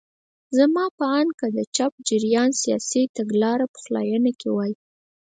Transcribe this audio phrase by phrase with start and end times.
[0.57, 4.73] زما په اند که د چپ جریان سیاسي تګلاره پخلاینه کې وای.